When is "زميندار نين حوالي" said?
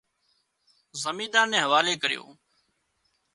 1.03-1.93